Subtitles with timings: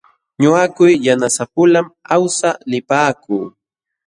[0.41, 3.43] Ñuqayku yanasapulam awsaq lipaakuu.